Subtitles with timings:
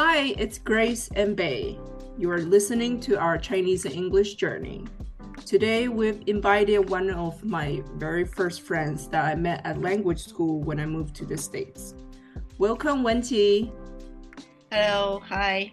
[0.00, 1.76] Hi, it's Grace and Bei.
[2.16, 4.84] You are listening to our Chinese and English journey.
[5.44, 10.62] Today, we've invited one of my very first friends that I met at language school
[10.62, 11.96] when I moved to the States.
[12.58, 13.72] Welcome, Wen Chi.
[14.70, 15.72] Hello, hi,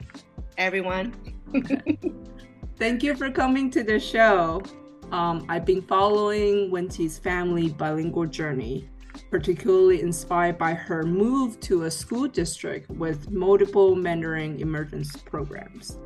[0.57, 1.13] everyone.
[2.79, 4.63] Thank you for coming to the show.
[5.11, 8.89] Um, I've been following Wen Chi's family bilingual journey
[9.29, 15.97] particularly inspired by her move to a school district with multiple Mandarin immersion programs.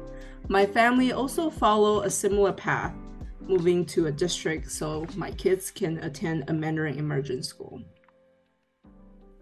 [0.48, 2.94] My family also follow a similar path,
[3.42, 7.82] moving to a district so my kids can attend a Mandarin immersion school.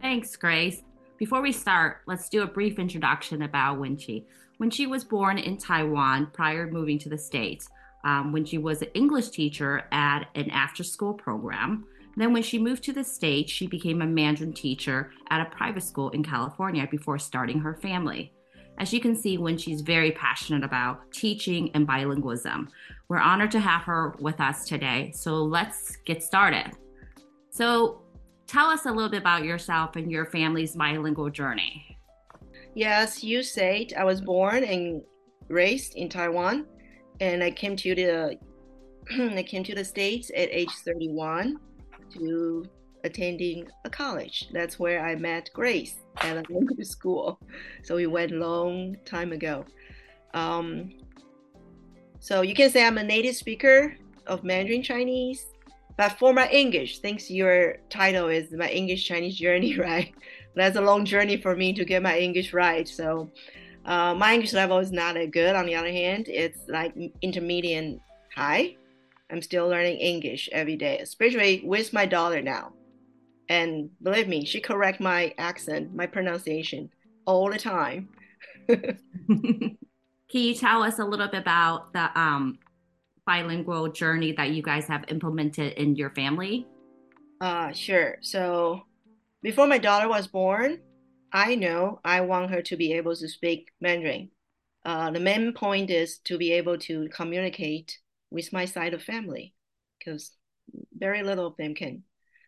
[0.02, 0.84] Thanks, Grace.
[1.18, 4.24] Before we start, let's do a brief introduction about Wen Chi.
[4.60, 7.70] Wenqi was born in Taiwan prior to moving to the States.
[8.04, 11.86] Um, when she was an English teacher at an after school program.
[12.18, 15.84] Then, when she moved to the States, she became a Mandarin teacher at a private
[15.84, 18.34] school in California before starting her family.
[18.80, 22.70] As you can see, when she's very passionate about teaching and bilingualism.
[23.08, 25.12] We're honored to have her with us today.
[25.14, 26.72] So let's get started.
[27.52, 28.02] So,
[28.48, 32.00] tell us a little bit about yourself and your family's bilingual journey.
[32.74, 35.04] Yes, you said I was born and
[35.50, 36.66] raised in Taiwan,
[37.20, 38.38] and I came to the
[39.38, 41.60] I came to the States at age 31
[42.14, 42.66] to
[43.04, 44.50] attending a college.
[44.52, 47.40] That's where I met Grace at a language school.
[47.84, 49.66] So we went long time ago.
[50.34, 50.92] Um,
[52.20, 55.46] so you can say I'm a native speaker of Mandarin Chinese,
[55.98, 60.14] but for my English, thanks your title is my English Chinese journey, right?
[60.56, 62.88] That's a long journey for me to get my English right.
[62.88, 63.30] So
[63.86, 65.56] uh, my English level is not that good.
[65.56, 68.00] On the other hand, it's like intermediate
[68.36, 68.76] high.
[69.30, 72.74] I'm still learning English every day, especially with my daughter now.
[73.50, 76.90] And believe me, she correct my accent, my pronunciation
[77.26, 78.10] all the time.
[78.68, 79.78] Can
[80.32, 82.60] you tell us a little bit about the um,
[83.26, 86.68] bilingual journey that you guys have implemented in your family?
[87.40, 88.18] Uh, sure.
[88.22, 88.84] So
[89.42, 90.80] before my daughter was born,
[91.32, 94.32] I know I want her to be able to speak Mandarin.
[94.84, 98.00] Uh, the main point is to be able to communicate
[98.30, 99.54] with my side of family
[99.98, 100.32] because
[100.94, 102.04] very little of them can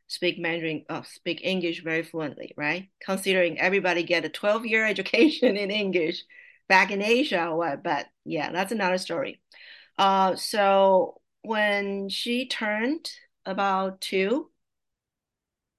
[0.07, 2.89] speak Mandarin, uh, speak English very fluently, right?
[3.05, 6.23] Considering everybody get a 12 year education in English
[6.67, 9.41] back in Asia or what, but yeah, that's another story.
[9.97, 13.11] Uh, so when she turned
[13.45, 14.49] about two,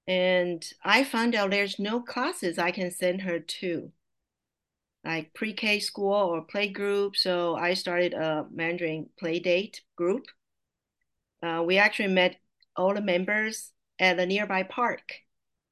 [0.07, 3.91] and I found out there's no classes I can send her to
[5.03, 7.15] like pre-K school or play group.
[7.15, 10.25] So I started a Mandarin play date group.
[11.43, 12.37] Uh, we actually met
[12.75, 15.13] all the members at a nearby park.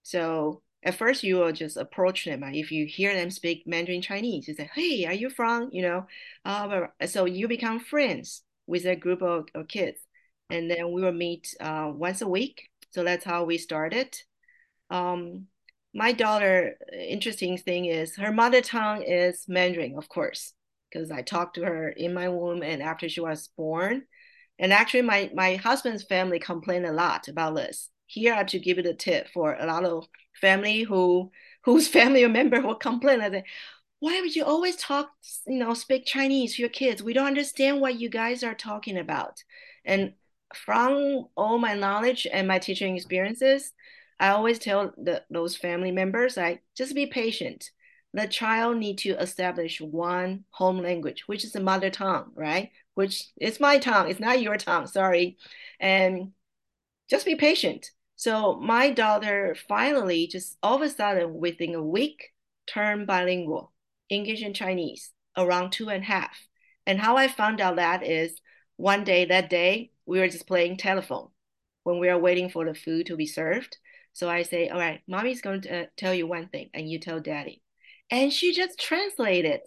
[0.04, 2.44] So at first you will just approach them.
[2.44, 6.08] If you hear them speak Mandarin Chinese, you say, "Hey, are you from?" You know,
[6.46, 10.00] uh, so you become friends with a group of, of kids,
[10.50, 12.70] and then we will meet uh, once a week.
[12.92, 14.16] So that's how we started.
[14.90, 15.48] Um,
[15.94, 20.54] my daughter, uh, interesting thing is her mother tongue is Mandarin, of course,
[20.92, 24.04] because I talked to her in my womb and after she was born.
[24.60, 27.90] And actually, my my husband's family complained a lot about this.
[28.06, 30.08] Here, I have to give it a tip for a lot of
[30.42, 31.32] family who
[31.64, 33.22] whose family member will complain.
[33.22, 33.44] I
[34.00, 35.12] why would you always talk,
[35.46, 37.04] you know, speak Chinese to your kids?
[37.04, 39.44] We don't understand what you guys are talking about.
[39.86, 40.14] And
[40.56, 43.74] from all my knowledge and my teaching experiences,
[44.20, 47.70] I always tell the, those family members, like, just be patient.
[48.14, 52.72] The child need to establish one home language, which is the mother tongue, right?
[52.96, 54.10] Which is my tongue.
[54.10, 54.88] It's not your tongue.
[54.88, 55.38] Sorry,
[55.80, 56.32] and
[57.10, 57.92] just be patient.
[58.16, 62.34] So my daughter finally, just all of a sudden, within a week,
[62.68, 63.72] turned bilingual,
[64.10, 66.38] English and Chinese, around two and a half.
[66.86, 68.42] And how I found out that is
[68.76, 71.30] one day, that day, we were just playing telephone
[71.84, 73.78] when we were waiting for the food to be served.
[74.14, 77.00] So I say, all right, mommy's going to uh, tell you one thing and you
[77.00, 77.62] tell daddy.
[78.12, 79.62] And she just translated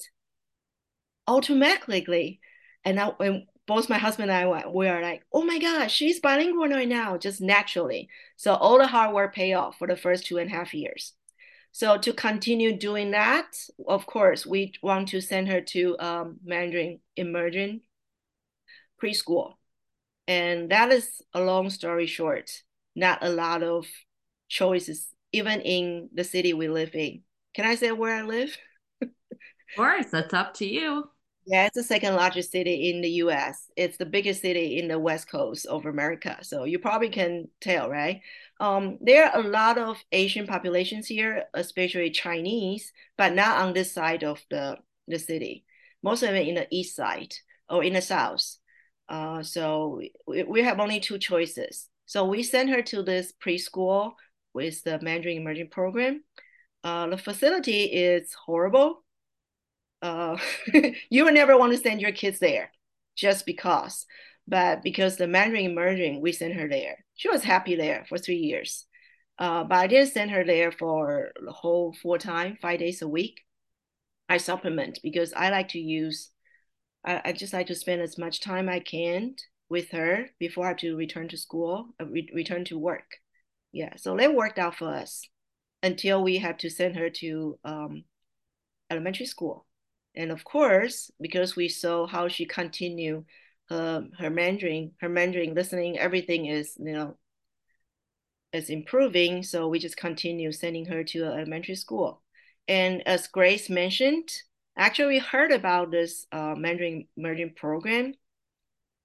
[1.26, 2.40] automatically.
[2.84, 6.20] And now when both my husband and I we are like, oh my gosh, she's
[6.20, 8.08] bilingual right now, just naturally.
[8.36, 11.14] So all the hard work pay off for the first two and a half years.
[11.70, 13.46] So to continue doing that,
[13.88, 17.80] of course, we want to send her to um, Mandarin immersion
[19.02, 19.54] preschool.
[20.28, 22.50] And that is a long story short,
[22.94, 23.86] not a lot of
[24.52, 27.22] choices, even in the city we live in.
[27.54, 28.56] Can I say where I live?
[29.00, 29.08] of
[29.76, 31.04] course, that's up to you.
[31.44, 33.68] Yeah, it's the second largest city in the US.
[33.76, 36.38] It's the biggest city in the west coast of America.
[36.42, 38.20] So you probably can tell, right?
[38.60, 43.90] Um, there are a lot of Asian populations here, especially Chinese, but not on this
[43.92, 44.76] side of the
[45.08, 45.64] the city,
[46.02, 47.34] most of it in the east side
[47.68, 48.58] or in the south.
[49.08, 51.88] Uh, so we, we have only two choices.
[52.06, 54.12] So we sent her to this preschool
[54.54, 56.22] with the Mandarin Immersion Program.
[56.84, 59.04] Uh, the facility is horrible.
[60.00, 60.36] Uh,
[61.10, 62.70] you would never want to send your kids there
[63.16, 64.06] just because.
[64.48, 67.04] But because the Mandarin Immersion, we sent her there.
[67.14, 68.86] She was happy there for three years.
[69.38, 73.08] Uh, but I didn't send her there for the whole full time, five days a
[73.08, 73.40] week.
[74.28, 76.30] I supplement because I like to use,
[77.04, 79.34] I, I just like to spend as much time I can
[79.68, 83.21] with her before I have to return to school, uh, re- return to work.
[83.72, 85.22] Yeah, so that worked out for us
[85.82, 88.04] until we had to send her to um,
[88.90, 89.66] elementary school.
[90.14, 93.24] And of course, because we saw how she continued
[93.70, 97.16] her, her Mandarin, her Mandarin listening, everything is, you know,
[98.52, 99.42] is improving.
[99.42, 102.22] So we just continue sending her to elementary school.
[102.68, 104.30] And as Grace mentioned,
[104.76, 108.14] actually we heard about this uh, Mandarin Immersion program.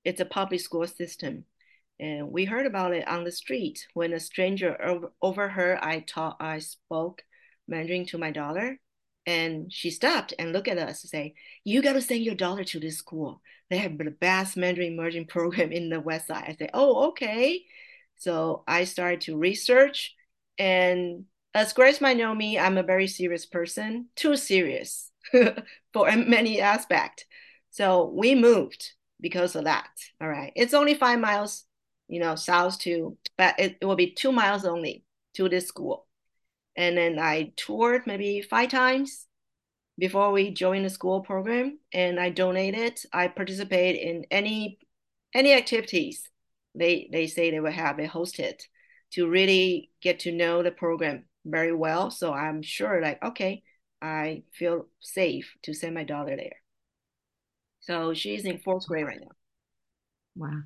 [0.03, 1.45] It's a public school system.
[1.99, 6.37] And we heard about it on the street when a stranger over, overheard I taught,
[6.39, 7.23] I spoke
[7.67, 8.79] Mandarin to my daughter.
[9.25, 11.33] And she stopped and looked at us and say,
[11.63, 13.41] you got to send your daughter to this school.
[13.69, 16.45] They have the best Mandarin Immersion program in the West Side.
[16.47, 17.63] I said, oh, okay.
[18.17, 20.15] So I started to research.
[20.57, 25.11] And as Grace might know me, I'm a very serious person, too serious
[25.93, 27.25] for many aspects.
[27.71, 29.89] So we moved because of that.
[30.21, 30.53] All right.
[30.55, 31.65] It's only five miles
[32.07, 35.03] you know, south to, but it, it will be two miles only
[35.35, 36.07] to this school.
[36.75, 39.25] And then I toured maybe five times
[39.97, 42.99] before we joined the school program and I donated.
[43.11, 44.79] I participate in any
[45.33, 46.29] any activities
[46.75, 48.59] they they say they will have it hosted
[49.11, 52.11] to really get to know the program very well.
[52.11, 53.63] So I'm sure like, okay,
[54.01, 56.57] I feel safe to send my daughter there.
[57.79, 59.31] So she's in fourth grade right now.
[60.35, 60.61] Wow.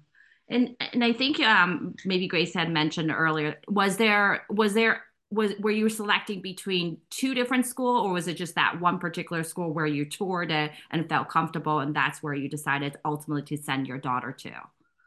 [0.49, 5.53] And and I think um, maybe Grace had mentioned earlier was there was there was
[5.59, 9.73] were you selecting between two different school or was it just that one particular school
[9.73, 13.87] where you toured it and felt comfortable and that's where you decided ultimately to send
[13.87, 14.51] your daughter to?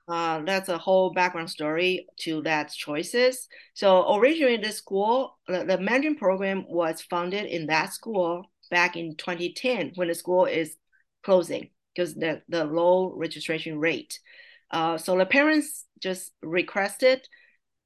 [0.06, 3.48] Uh, that's a whole background story to that choices.
[3.72, 9.16] So originally, the school, the, the Mandarin program was founded in that school back in
[9.16, 10.76] 2010 when the school is
[11.22, 14.18] closing because the, the low registration rate.
[14.74, 17.28] Uh, so the parents just requested,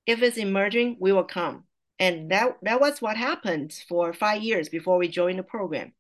[0.06, 1.64] if it's immersion, we will come.
[1.98, 5.92] And that, that was what happened for five years before we joined the program.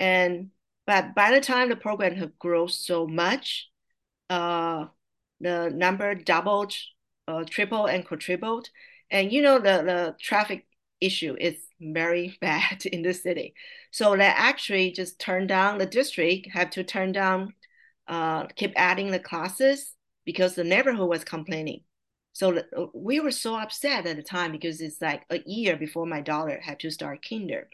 [0.00, 0.48] And
[0.86, 3.68] but by the time the program had grown so much,
[4.30, 4.86] uh,
[5.40, 6.72] the number doubled,
[7.28, 8.70] uh, tripled, and quadrupled.
[9.10, 10.66] And you know the, the traffic
[10.98, 13.54] issue is very bad in the city.
[13.90, 17.52] So they actually just turned down the district, have to turn down,
[18.08, 21.82] uh, keep adding the classes because the neighborhood was complaining.
[22.32, 26.06] So uh, we were so upset at the time because it's like a year before
[26.06, 27.68] my daughter had to start kinder.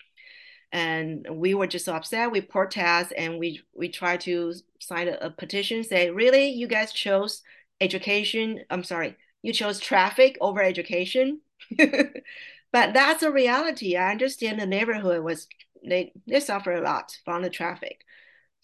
[0.73, 2.31] And we were just so upset.
[2.31, 6.93] We protest and we we tried to sign a, a petition, say, really, you guys
[6.93, 7.43] chose
[7.81, 8.61] education.
[8.69, 11.41] I'm sorry, you chose traffic over education.
[11.79, 13.97] but that's a reality.
[13.97, 15.47] I understand the neighborhood was
[15.85, 18.05] they they suffer a lot from the traffic.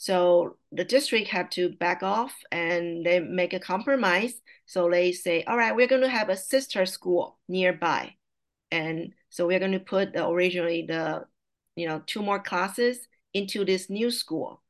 [0.04, 4.34] So the district have to back off and they make a compromise.
[4.66, 8.14] So they say, all right, we're going to have a sister school nearby.
[8.70, 11.24] And so we're going to put the, originally the,
[11.74, 12.98] you know, two more classes
[13.32, 14.62] into this new school.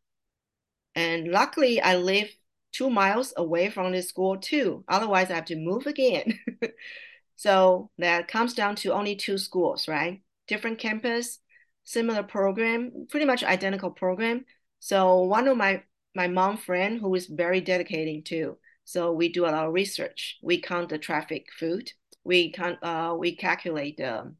[0.95, 2.29] And luckily I live
[2.71, 4.85] two miles away from this school too.
[4.87, 6.39] Otherwise I have to move again.
[7.35, 10.23] so that comes down to only two schools, right?
[10.47, 11.41] Different campus,
[11.83, 14.45] similar program, pretty much identical program
[14.85, 15.83] so one of my
[16.15, 18.59] my mom friend who is very dedicating too.
[18.85, 20.37] So we do a lot of research.
[20.43, 21.91] We count the traffic food.
[22.23, 24.35] We can uh, we calculate the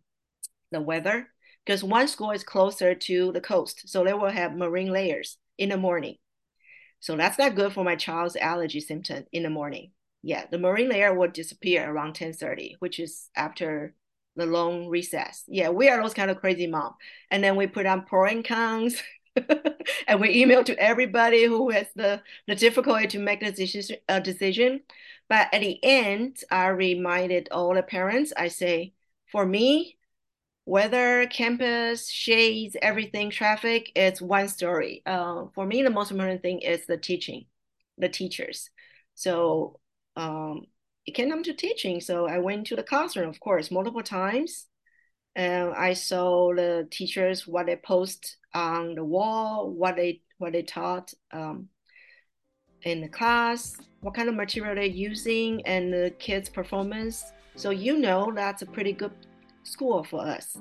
[0.71, 1.29] the weather
[1.65, 5.71] because one school is closer to the coast, so they will have marine layers in
[5.71, 6.17] the morning.
[7.01, 9.93] So that's not good for my child's allergy symptom in the morning.
[10.23, 13.95] Yeah, the marine layer will disappear around 10:30, which is after
[14.37, 15.45] the long recess.
[15.49, 16.97] Yeah, we are those kind of crazy mom.
[17.31, 19.03] And then we put on and cons
[20.07, 24.21] and we email to everybody who has the, the difficulty to make a decision, a
[24.21, 24.81] decision.
[25.29, 28.95] But at the end, I reminded all the parents, I say,
[29.33, 29.99] for me,
[30.67, 35.03] weather, campus, shades, everything, traffic, it's one story.
[35.07, 37.47] Uh, for me, the most important thing is the teaching,
[37.99, 38.71] the teachers.
[39.15, 39.81] So
[40.17, 40.67] um,
[41.07, 42.01] it came down to teaching.
[42.01, 44.67] So I went to the classroom, of course, multiple times
[45.37, 50.63] and I saw the teachers what they post on the wall, what they what they
[50.63, 51.69] taught um,
[52.83, 57.25] in the class, what kind of material they're using, and the kids' performance.
[57.57, 59.13] So you know that's a pretty good
[59.63, 60.59] school for us.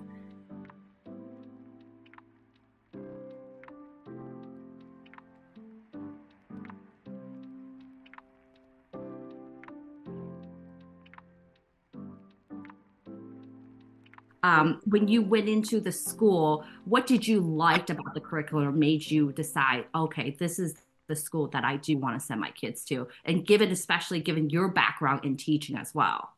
[14.43, 19.09] Um, when you went into the school, what did you like about the curriculum made
[19.09, 20.75] you decide, okay, this is
[21.07, 24.49] the school that I do want to send my kids to, and given especially given
[24.49, 26.29] your background in teaching as well.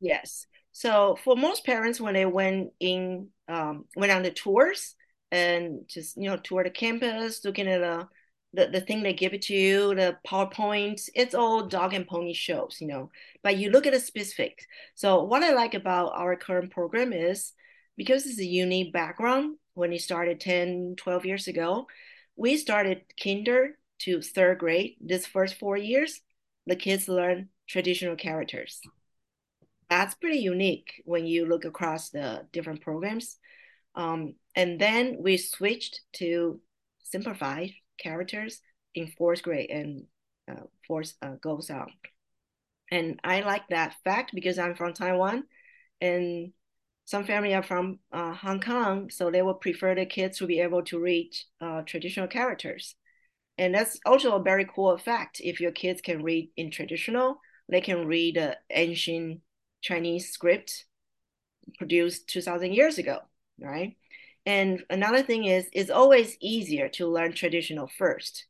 [0.00, 0.46] Yes.
[0.72, 4.96] So for most parents, when they went in, um, went on the tours
[5.30, 8.08] and just you know tour the campus, looking at the
[8.54, 12.32] the, the thing they give it to you, the PowerPoint, it's all dog and pony
[12.32, 13.10] shows, you know.
[13.42, 14.66] But you look at the specific.
[14.94, 17.52] So what I like about our current program is
[17.96, 21.86] because it's a unique background, when it started 10, 12 years ago,
[22.36, 24.96] we started kinder to third grade.
[25.00, 26.20] This first four years,
[26.66, 28.80] the kids learn traditional characters.
[29.90, 33.36] That's pretty unique when you look across the different programs.
[33.94, 36.60] Um, and then we switched to
[37.02, 38.60] simplified characters
[38.94, 40.04] in fourth grade and
[40.50, 41.88] uh, fourth uh, goes on.
[42.90, 45.44] And I like that fact because I'm from Taiwan
[46.00, 46.52] and
[47.06, 50.60] some family are from uh, Hong Kong, so they would prefer the kids to be
[50.60, 52.94] able to read uh, traditional characters.
[53.58, 55.40] And that's also a very cool fact.
[55.44, 59.40] If your kids can read in traditional, they can read the ancient
[59.82, 60.86] Chinese script
[61.78, 63.18] produced 2000 years ago,
[63.60, 63.96] right?
[64.46, 68.46] And another thing is, it's always easier to learn traditional first.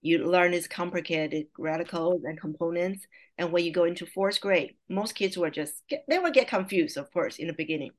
[0.00, 3.06] You learn these complicated radicals and components.
[3.36, 6.48] And when you go into fourth grade, most kids will just get, they will get
[6.48, 7.92] confused, of course, in the beginning.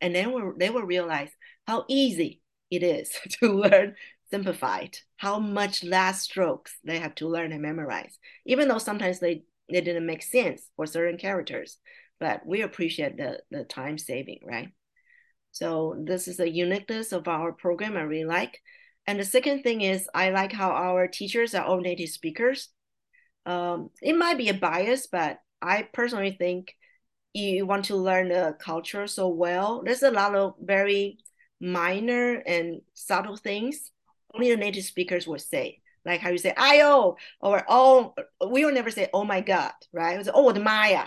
[0.00, 1.30] And then they will realize
[1.66, 3.10] how easy it is
[3.40, 3.94] to learn
[4.30, 9.44] simplified, how much last strokes they have to learn and memorize, even though sometimes they,
[9.70, 11.78] they didn't make sense for certain characters.
[12.18, 14.70] But we appreciate the, the time saving, right?
[15.56, 18.60] So this is the uniqueness of our program I really like.
[19.06, 22.68] And the second thing is I like how our teachers are all native speakers.
[23.46, 26.74] Um, it might be a bias, but I personally think
[27.32, 29.82] you want to learn the culture so well.
[29.82, 31.16] There's a lot of very
[31.58, 33.92] minor and subtle things
[34.34, 35.80] only the native speakers would say.
[36.04, 38.14] Like how you say "io" or "oh,"
[38.50, 40.14] we will never say "oh my god," right?
[40.14, 41.06] It was "oh the Maya,"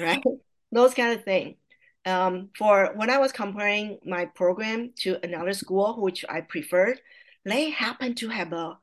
[0.00, 0.22] right?
[0.72, 1.56] Those kind of things
[2.10, 7.00] um, for when I was comparing my program to another school, which I preferred,
[7.44, 8.78] they happened to have a,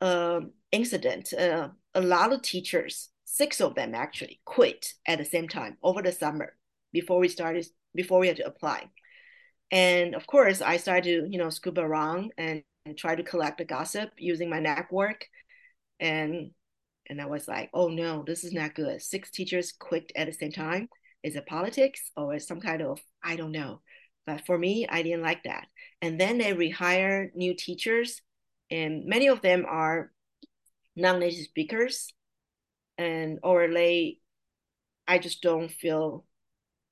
[0.00, 0.40] a
[0.72, 1.32] incident.
[1.32, 6.00] Uh, a lot of teachers, six of them actually, quit at the same time over
[6.02, 6.54] the summer
[6.92, 8.88] before we started, before we had to apply.
[9.70, 13.58] And of course, I started to you know scoop around and, and try to collect
[13.58, 15.26] the gossip using my network,
[16.00, 16.52] and
[17.10, 19.02] and I was like, oh no, this is not good.
[19.02, 20.88] Six teachers quit at the same time
[21.22, 23.80] is it politics or some kind of I don't know.
[24.26, 25.66] But for me, I didn't like that.
[26.02, 28.20] And then they rehire new teachers,
[28.70, 30.12] and many of them are
[30.96, 32.12] non-native speakers,
[32.98, 34.18] and or they,
[35.06, 36.26] I just don't feel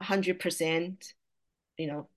[0.03, 1.13] hundred percent,
[1.77, 2.09] you know,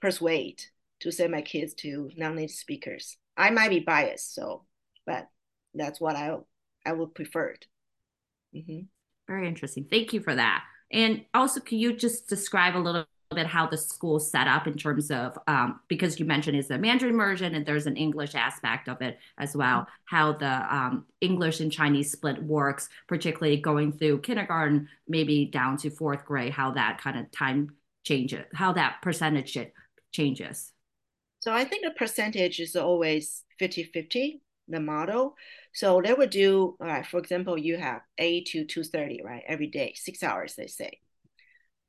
[0.00, 0.62] persuade
[1.00, 3.18] to send my kids to non-native speakers.
[3.36, 4.64] I might be biased, so,
[5.06, 5.28] but
[5.74, 6.36] that's what I
[6.86, 7.56] I would prefer.
[8.54, 8.80] Mm-hmm.
[9.28, 9.86] Very interesting.
[9.90, 10.64] Thank you for that.
[10.92, 14.74] And also, can you just describe a little bit how the school set up in
[14.74, 18.88] terms of um, because you mentioned it's a Mandarin immersion and there's an English aspect
[18.88, 19.86] of it as well.
[20.04, 25.90] How the um, English and Chinese split works, particularly going through kindergarten, maybe down to
[25.90, 29.56] fourth grade, how that kind of time changes, how that percentage
[30.10, 30.72] changes.
[31.38, 35.36] So I think the percentage is always 50 50 the model.
[35.72, 39.66] So they would do, all right, for example, you have 8 to 2.30, right, every
[39.66, 40.98] day, six hours, they say.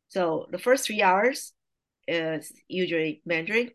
[0.10, 1.54] So the first three hours
[2.08, 3.72] is usually Mandarin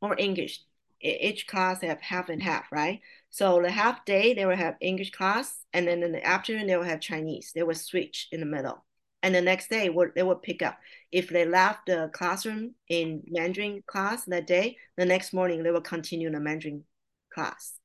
[0.00, 0.60] or English.
[1.00, 3.00] Each class have half and half, right?
[3.28, 6.76] So the half day, they will have English class, and then in the afternoon, they
[6.76, 7.52] will have Chinese.
[7.54, 8.84] They will switch in the middle.
[9.22, 10.78] And the next day, they will pick up.
[11.12, 15.80] If they left the classroom in Mandarin class that day, the next morning, they will
[15.80, 16.84] continue the Mandarin
[17.34, 17.78] class.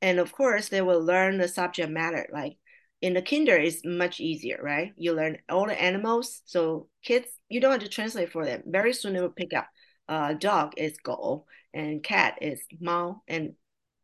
[0.00, 2.26] And of course, they will learn the subject matter.
[2.32, 2.56] Like
[3.00, 4.92] in the kinder, it's much easier, right?
[4.96, 6.42] You learn all the animals.
[6.46, 8.62] So kids, you don't have to translate for them.
[8.66, 9.68] Very soon they will pick up
[10.08, 13.22] uh, dog is go and cat is mao.
[13.28, 13.54] And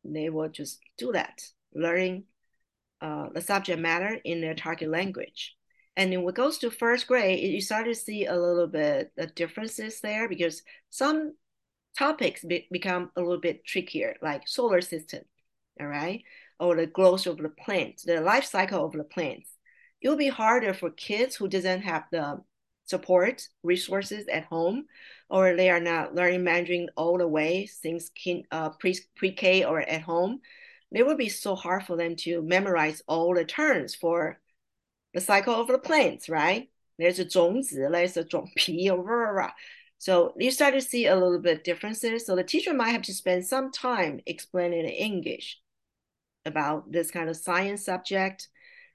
[0.04, 1.42] they will just do that,
[1.74, 2.24] learning
[3.00, 5.56] uh, the subject matter in their target language.
[5.96, 9.26] And when it goes to first grade, you start to see a little bit the
[9.26, 11.34] differences there because some
[11.97, 15.23] topics be become a little bit trickier, like solar system,
[15.79, 16.23] all right,
[16.59, 19.49] or the growth of the plants, the life cycle of the plants.
[20.01, 22.41] It will be harder for kids who doesn't have the
[22.85, 24.85] support resources at home,
[25.29, 28.11] or they are not learning Mandarin all the way since
[28.51, 30.41] uh, pre pre K or at home.
[30.91, 34.39] It would be so hard for them to memorize all the terms for
[35.13, 36.69] the cycle of the plants, right?
[36.97, 38.89] There's a 种子, there's a 种皮,
[40.00, 42.24] so you start to see a little bit differences.
[42.24, 45.58] So the teacher might have to spend some time explaining in English
[46.46, 48.48] about this kind of science subject.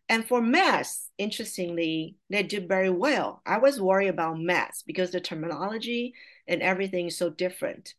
[0.10, 3.44] And for math, interestingly, they did very well.
[3.46, 6.16] I was worried about math because the terminology
[6.48, 7.94] and everything is so different.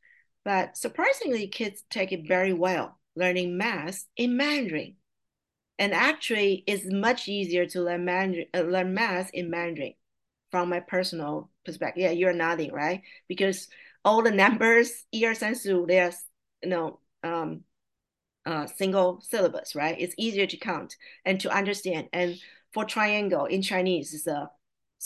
[0.45, 4.97] But surprisingly, kids take it very well, learning math in Mandarin.
[5.79, 9.95] And actually, it's much easier to learn Mandarin, uh, learn math in Mandarin
[10.51, 12.04] from my personal perspective.
[12.04, 13.02] Yeah, you're nodding, right?
[13.28, 13.68] Because
[14.04, 16.12] all the numbers, 一二三四五, they're
[16.64, 17.64] you know um,
[18.46, 19.96] uh, single syllabus, right?
[20.00, 22.10] It's easier to count and to understand.
[22.14, 22.38] And
[22.74, 24.50] for triangle in Chinese, it's a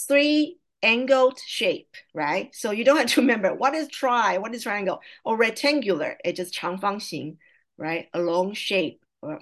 [0.07, 2.53] three angled shape, right?
[2.53, 6.17] So you don't have to remember what is tri, what is triangle, or rectangular.
[6.24, 7.38] It's just 长方形,
[7.77, 8.07] right?
[8.13, 9.01] A long shape.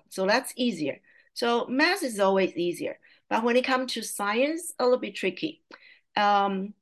[0.09, 0.99] So that's easier.
[1.33, 2.97] So math is always easier.
[3.29, 5.61] But when it comes to science, a little bit tricky.
[6.15, 6.73] Um,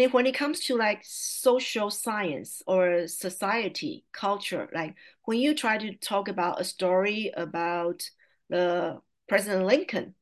[0.00, 5.78] and when it comes to like social science or society, culture, like when you try
[5.78, 8.08] to talk about a story about
[8.48, 10.14] the President Lincoln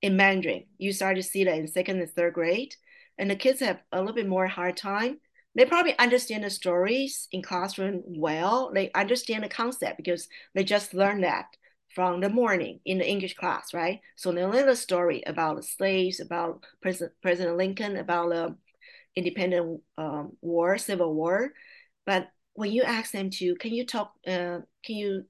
[0.00, 2.74] in Mandarin, you start to see that in second and third grade,
[3.18, 5.18] and the kids have a little bit more hard time.
[5.56, 8.72] They probably understand the stories in classroom well.
[8.74, 11.46] They understand the concept because they just learned that
[11.94, 14.00] from the morning in the English class, right?
[14.16, 18.56] So they learn a story about the slaves, about President, President Lincoln, about the
[19.16, 21.52] independent um, war, Civil War.
[22.06, 25.24] But when you ask them to, can you talk, uh, can you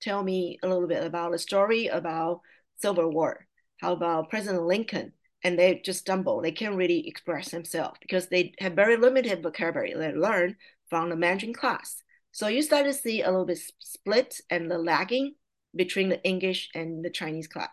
[0.00, 2.40] tell me a little bit about the story about
[2.78, 3.46] Civil War?
[3.80, 5.12] How about President Lincoln?
[5.42, 6.42] And they just stumble.
[6.42, 10.56] They can't really express themselves because they have very limited vocabulary they learn
[10.90, 12.02] from the Mandarin class.
[12.32, 15.34] So you start to see a little bit split and the lagging
[15.74, 17.70] between the English and the Chinese class.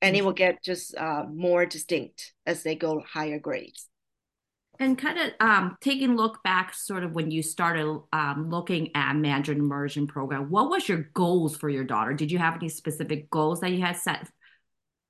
[0.00, 3.88] And it will get just uh, more distinct as they go higher grades.
[4.80, 9.16] And kind of um, taking look back, sort of when you started um, looking at
[9.16, 12.14] Mandarin immersion program, what was your goals for your daughter?
[12.14, 14.28] Did you have any specific goals that you had set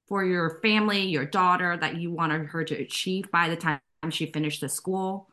[0.08, 4.32] for your family, your daughter, that you wanted her to achieve by the time she
[4.32, 5.27] finished the school?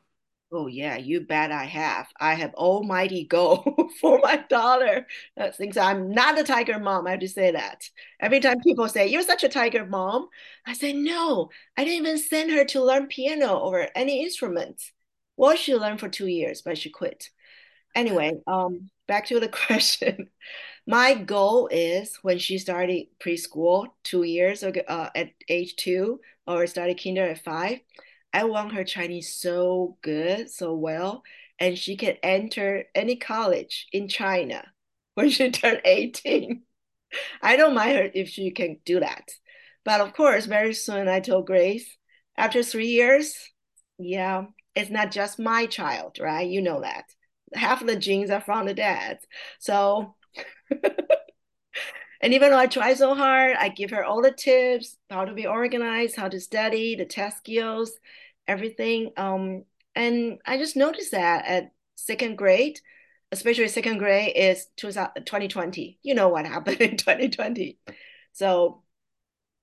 [0.57, 2.07] Oh yeah, you bet I have.
[2.19, 5.05] I have almighty goal for my daughter.
[5.35, 7.07] That thinks I'm not a tiger mom.
[7.07, 7.89] I have to say that.
[8.21, 10.29] Every time people say, You're such a tiger mom,
[10.65, 14.81] I say, No, I didn't even send her to learn piano or any instrument.
[15.35, 17.29] Well, she learned for two years, but she quit.
[17.95, 20.29] Anyway, um, back to the question.
[20.87, 26.67] My goal is when she started preschool two years ago, uh, at age two, or
[26.67, 27.79] started kinder at five,
[28.35, 31.23] I want her Chinese so good, so well,
[31.57, 34.61] and she can enter any college in China
[35.13, 36.61] when she turns 18.
[37.41, 39.31] I don't mind her if she can do that.
[39.85, 41.87] But of course, very soon I told Grace,
[42.35, 43.33] after three years,
[43.97, 46.45] yeah, it's not just my child, right?
[46.45, 47.05] You know that.
[47.53, 49.19] Half of the genes are from the dad.
[49.59, 50.13] So,
[52.21, 55.33] and even though I try so hard, I give her all the tips how to
[55.33, 57.93] be organized, how to study, the test skills
[58.47, 59.11] everything.
[59.17, 59.63] Um,
[59.95, 62.79] and I just noticed that at second grade,
[63.31, 65.99] especially second grade is 2020.
[66.03, 67.79] You know what happened in 2020.
[68.33, 68.83] So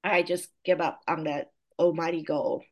[0.02, 2.64] I just give up on that almighty goal.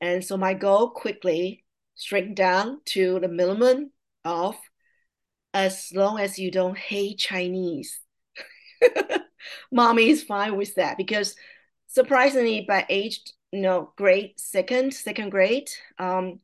[0.00, 1.64] And so my goal quickly
[1.96, 3.90] shrink down to the minimum
[4.24, 4.56] of
[5.52, 8.00] as long as you don't hate Chinese.
[9.72, 11.34] Mommy is fine with that because
[11.88, 13.20] surprisingly by age
[13.52, 16.40] you know, grade second, second grade, um,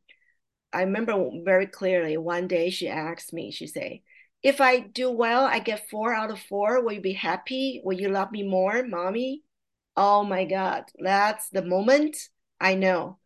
[0.72, 4.00] I remember very clearly one day she asked me, she said,
[4.42, 6.82] if I do well, I get four out of four.
[6.82, 7.80] Will you be happy?
[7.84, 9.42] Will you love me more, mommy?
[9.96, 12.16] Oh my God, that's the moment
[12.60, 13.18] I know.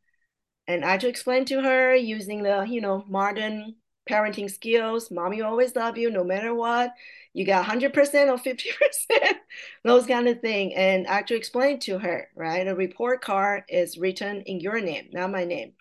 [0.68, 3.74] And I had to explain to her using the, you know, modern
[4.08, 5.10] parenting skills.
[5.10, 6.92] Mommy always love you no matter what
[7.32, 9.39] you got 100% or 50%,
[9.84, 10.74] those kind of thing.
[10.74, 12.66] And I actually explain to her, right?
[12.66, 15.72] A report card is written in your name, not my name.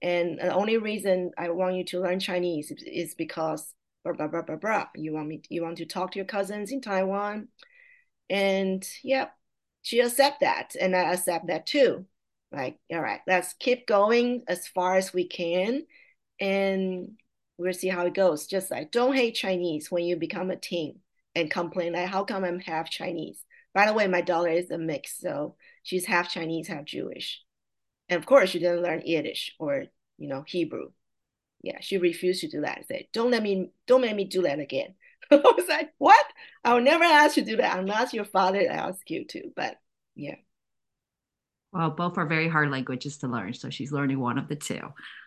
[0.00, 3.72] And the only reason I want you to learn Chinese is because
[4.04, 4.86] blah, blah, blah, blah, blah.
[4.96, 7.48] You want me, you want to talk to your cousins in Taiwan.
[8.28, 9.28] And yeah,
[9.82, 10.74] she accept that.
[10.80, 12.06] And I accept that too.
[12.50, 15.84] Like, all right, let's keep going as far as we can
[16.38, 17.12] and
[17.56, 18.46] we'll see how it goes.
[18.46, 21.00] Just like don't hate Chinese when you become a teen
[21.34, 23.44] and complain like how come I'm half Chinese?
[23.74, 27.42] By the way, my daughter is a mix, so she's half Chinese, half Jewish.
[28.08, 29.84] And of course she didn't learn Yiddish or
[30.18, 30.90] you know Hebrew.
[31.62, 32.84] Yeah, she refused to do that.
[32.86, 34.94] Said, Don't let me don't let me do that again.
[35.30, 36.24] I was like, What?
[36.64, 37.84] I will never ask you to do that.
[37.84, 39.76] Not your father to ask you to, but
[40.14, 40.36] yeah.
[41.72, 44.80] Well, both are very hard languages to learn, so she's learning one of the two.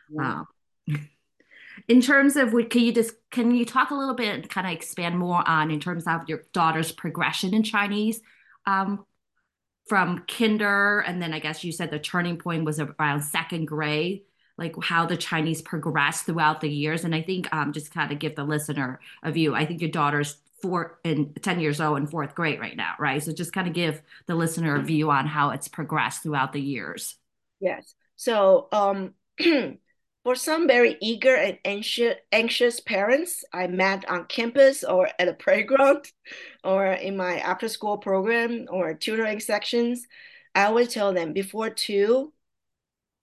[0.10, 0.44] Yeah.
[0.44, 0.48] Um,
[1.88, 4.68] in terms of what can you just can you talk a little bit and kind
[4.68, 8.22] of expand more on in terms of your daughter's progression in Chinese
[8.66, 9.06] um,
[9.88, 14.24] from kinder and then I guess you said the turning point was around second grade
[14.58, 17.04] like how the Chinese progressed throughout the years?
[17.04, 19.54] And I think um, just kind of give the listener a view.
[19.54, 23.22] I think your daughter's four and 10 years old in fourth grade right now right?
[23.22, 26.62] So just kind of give the listener a view on how it's progressed throughout the
[26.62, 27.16] years.
[27.60, 27.94] Yes.
[28.16, 29.14] So um
[30.26, 35.34] For some very eager and anxious, anxious parents I met on campus or at a
[35.36, 36.12] playground
[36.64, 40.08] or in my after school program or tutoring sections,
[40.56, 42.34] I always tell them before two,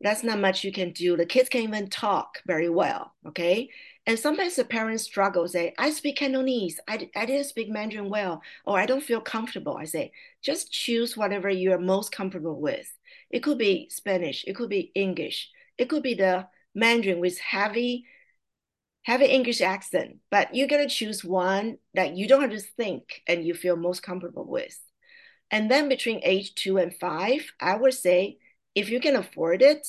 [0.00, 1.16] that's not much you can do.
[1.16, 3.70] The kids can't even talk very well, okay?
[4.06, 8.42] And sometimes the parents struggle, say, I speak Cantonese, I, I didn't speak Mandarin well,
[8.64, 9.76] or I don't feel comfortable.
[9.76, 12.96] I say, just choose whatever you are most comfortable with.
[13.28, 18.04] It could be Spanish, it could be English, it could be the Mandarin with heavy,
[19.02, 23.44] heavy English accent, but you gotta choose one that you don't have to think and
[23.44, 24.78] you feel most comfortable with.
[25.50, 28.38] And then between age two and five, I would say
[28.74, 29.86] if you can afford it,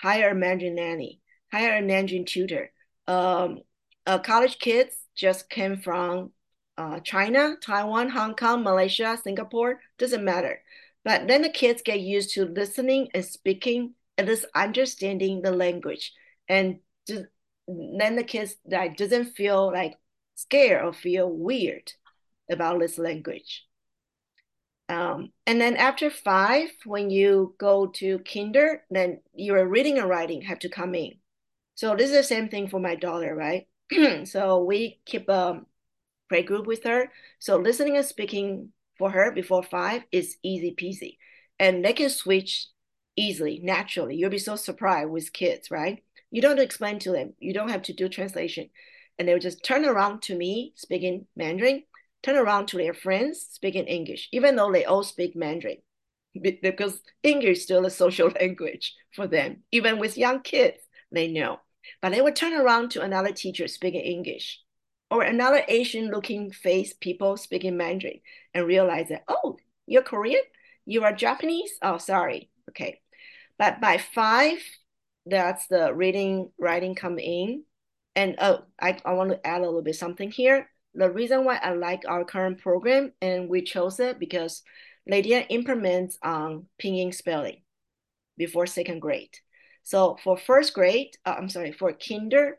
[0.00, 2.70] hire a Mandarin nanny, hire a Mandarin tutor.
[3.06, 3.60] Um,
[4.06, 6.32] uh, college kids just came from
[6.76, 10.62] uh, China, Taiwan, Hong Kong, Malaysia, Singapore, doesn't matter.
[11.04, 13.94] But then the kids get used to listening and speaking
[14.26, 16.12] this understanding the language.
[16.48, 19.96] And then the kids that doesn't feel like
[20.34, 21.92] scared or feel weird
[22.50, 23.66] about this language.
[24.88, 30.42] Um, and then after five when you go to kinder then your reading and writing
[30.42, 31.12] have to come in.
[31.76, 33.68] So this is the same thing for my daughter right?
[34.26, 35.62] So we keep a
[36.28, 37.12] play group with her.
[37.38, 41.18] So listening and speaking for her before five is easy peasy.
[41.60, 42.66] And they can switch
[43.20, 44.16] easily, naturally.
[44.16, 46.02] You'll be so surprised with kids, right?
[46.30, 47.34] You don't explain to them.
[47.38, 48.70] You don't have to do translation.
[49.18, 51.82] And they'll just turn around to me speaking Mandarin,
[52.22, 55.78] turn around to their friends speaking English, even though they all speak Mandarin.
[56.40, 59.64] Because English is still a social language for them.
[59.70, 60.78] Even with young kids,
[61.12, 61.60] they know.
[62.00, 64.60] But they would turn around to another teacher speaking English
[65.10, 68.20] or another Asian looking face people speaking Mandarin
[68.54, 69.56] and realize that, oh,
[69.86, 70.42] you're Korean?
[70.86, 71.72] You are Japanese?
[71.82, 72.48] Oh, sorry.
[72.70, 72.99] Okay.
[73.60, 74.56] But by five,
[75.26, 77.64] that's the reading, writing come in.
[78.16, 80.70] And oh, I, I want to add a little bit something here.
[80.94, 84.62] The reason why I like our current program and we chose it because
[85.06, 87.60] Lydia implements on um, pinyin spelling
[88.38, 89.36] before second grade.
[89.82, 92.58] So for first grade, uh, I'm sorry, for kinder,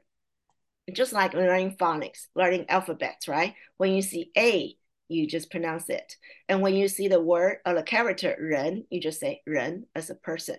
[0.93, 3.55] just like learning phonics, learning alphabets, right?
[3.77, 4.75] When you see A,
[5.07, 6.15] you just pronounce it.
[6.47, 10.11] And when you see the word or the character 人, you just say 人 as
[10.11, 10.57] a person.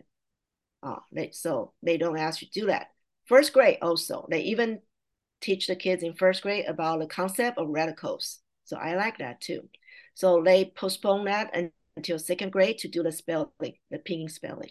[0.83, 2.88] Uh, they, so they don't ask you to do that.
[3.27, 4.81] First grade also, they even
[5.40, 8.38] teach the kids in first grade about the concept of radicals.
[8.64, 9.68] So I like that too.
[10.14, 11.55] So they postpone that
[11.97, 14.71] until second grade to do the spelling, the pinyin spelling.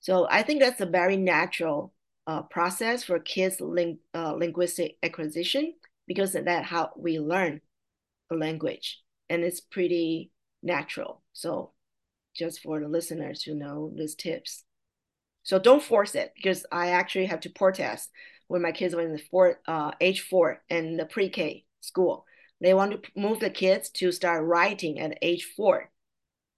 [0.00, 1.92] So I think that's a very natural
[2.26, 5.74] uh, process for kids' ling- uh, linguistic acquisition
[6.06, 7.60] because that's how we learn
[8.30, 10.30] a language, and it's pretty
[10.62, 11.22] natural.
[11.32, 11.72] So
[12.34, 14.64] just for the listeners who know these tips.
[15.42, 18.10] So don't force it because I actually have to protest
[18.48, 22.26] when my kids were in the four, uh, age four and the pre-K school.
[22.60, 25.90] They want to move the kids to start writing at age four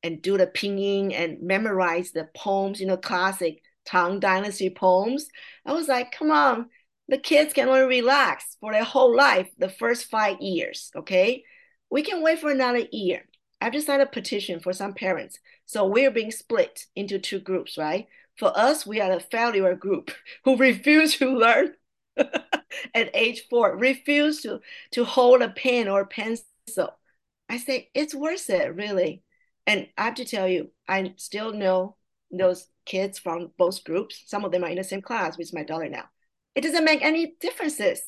[0.02, 5.28] and do the pinyin and memorize the poems, you know, classic Tang Dynasty poems.
[5.64, 6.70] I was like, come on,
[7.08, 11.44] the kids can only relax for their whole life, the first five years, okay?
[11.90, 13.28] We can wait for another year.
[13.60, 15.38] I've just signed a petition for some parents.
[15.66, 18.08] So we're being split into two groups, right?
[18.38, 20.10] For us, we are the failure group
[20.44, 21.74] who refuse to learn
[22.16, 24.60] at age four, refuse to,
[24.92, 26.44] to hold a pen or pencil.
[27.48, 29.22] I say, it's worth it, really.
[29.66, 31.96] And I have to tell you, I still know
[32.30, 34.22] those kids from both groups.
[34.26, 36.04] Some of them are in the same class with my daughter now.
[36.54, 38.02] It doesn't make any differences.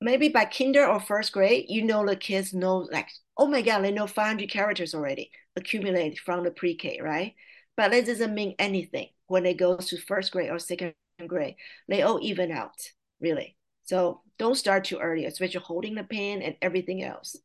[0.00, 3.82] Maybe by kinder or first grade, you know the kids know like, oh my God,
[3.82, 7.34] they know 500 characters already accumulated from the pre-K, right?
[7.76, 10.94] But that doesn't mean anything when they go to first grade or second
[11.26, 11.56] grade.
[11.88, 12.80] They all even out,
[13.20, 13.56] really.
[13.84, 17.36] So don't start too early, especially holding the pen and everything else.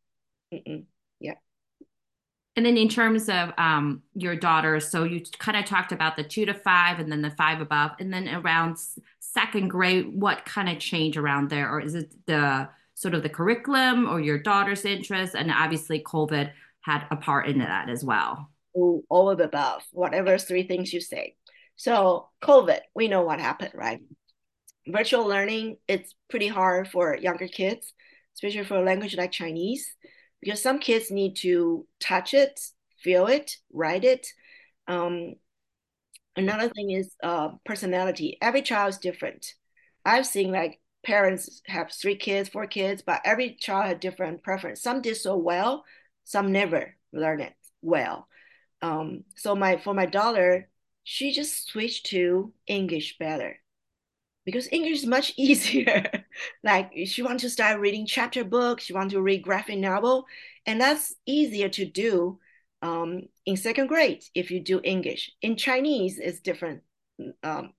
[0.53, 0.85] Mm-mm.
[1.19, 1.35] Yeah.
[2.55, 6.23] And then in terms of um, your daughter, so you kind of talked about the
[6.23, 8.77] two to five and then the five above, and then around
[9.19, 11.69] second grade, what kind of change around there?
[11.71, 15.35] Or is it the sort of the curriculum or your daughter's interests?
[15.35, 18.49] And obviously, COVID had a part in that as well.
[19.09, 21.35] All of the above, whatever three things you say.
[21.75, 23.99] So, COVID, we know what happened, right?
[24.87, 27.93] Virtual learning, it's pretty hard for younger kids,
[28.35, 29.87] especially for a language like Chinese
[30.41, 32.59] because some kids need to touch it,
[33.01, 34.27] feel it, write it.
[34.87, 35.35] Um,
[36.35, 38.37] another thing is uh, personality.
[38.41, 39.53] Every child is different.
[40.05, 44.81] I've seen like parents have three kids, four kids, but every child had different preference.
[44.81, 45.83] Some did so well,
[46.23, 48.27] some never learn it well.
[48.81, 50.69] Um, so my for my daughter,
[51.03, 53.57] she just switched to English better
[54.45, 56.09] because English is much easier.
[56.63, 60.25] like she want to start reading chapter books, she want to read graphic novel,
[60.65, 62.39] and that's easier to do
[62.81, 65.31] um, in second grade if you do English.
[65.41, 66.81] In Chinese, it's different,
[67.43, 67.73] um,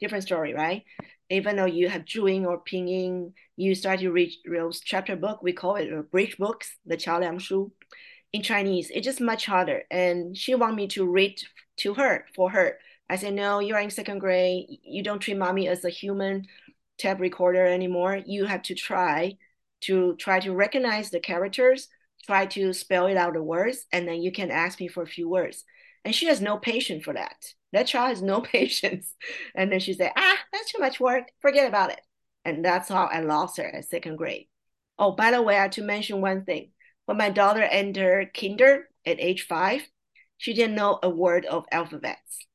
[0.00, 0.82] different story, right?
[1.30, 5.42] Even though you have Zhuyin or Pinyin, you start to read those chapter book.
[5.42, 7.70] We call it bridge books, the Qiaoliang Shu.
[8.32, 11.40] In Chinese, it's just much harder, and she want me to read
[11.78, 12.78] to her for her
[13.10, 14.66] I said, no, you're in second grade.
[14.84, 16.46] You don't treat mommy as a human
[16.96, 18.20] tape recorder anymore.
[18.24, 19.36] You have to try
[19.82, 21.88] to try to recognize the characters,
[22.24, 25.08] try to spell it out the words, and then you can ask me for a
[25.08, 25.64] few words.
[26.04, 27.34] And she has no patience for that.
[27.72, 29.12] That child has no patience.
[29.56, 31.24] And then she said, ah, that's too much work.
[31.40, 32.00] Forget about it.
[32.44, 34.46] And that's how I lost her at second grade.
[35.00, 36.70] Oh, by the way, I have to mention one thing.
[37.10, 39.82] When my daughter entered kinder at age five,
[40.38, 42.46] she didn't know a word of alphabets.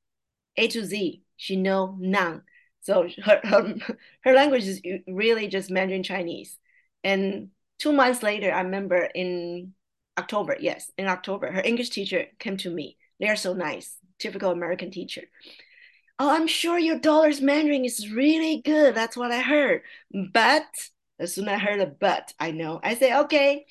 [0.55, 1.23] A to Z.
[1.35, 2.41] She know none.
[2.79, 3.75] So her, her,
[4.21, 6.57] her language is really just Mandarin Chinese.
[7.03, 9.73] And two months later, I remember in
[10.17, 12.95] October, yes, in October, her English teacher came to me.
[13.19, 15.23] They are so nice, typical American teacher.
[16.17, 18.95] Oh, I'm sure your daughter's Mandarin is really good.
[18.95, 19.81] That's what I heard.
[20.31, 20.63] But
[21.19, 22.79] as soon as I heard a but, I know.
[22.81, 23.65] I say, okay,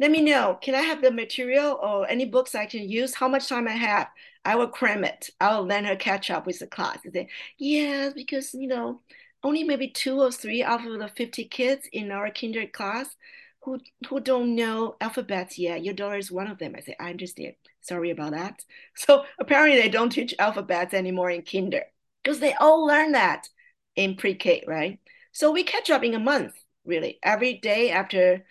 [0.00, 0.58] let me know.
[0.60, 3.14] Can I have the material or any books I can use?
[3.14, 4.08] How much time I have?
[4.44, 5.30] I will cram it.
[5.40, 7.28] I will let her catch up with the class and say,
[7.58, 9.00] yes, because, you know,
[9.42, 13.14] only maybe two or three out of the 50 kids in our kinder class
[13.62, 13.78] who,
[14.08, 15.84] who don't know alphabets yet.
[15.84, 16.74] Your daughter is one of them.
[16.76, 17.54] I say, I understand.
[17.80, 18.64] Sorry about that.
[18.96, 21.82] So apparently they don't teach alphabets anymore in kinder
[22.22, 23.48] because they all learn that
[23.96, 24.98] in pre-K, right?
[25.32, 26.54] So we catch up in a month,
[26.84, 27.18] really.
[27.22, 28.44] Every day after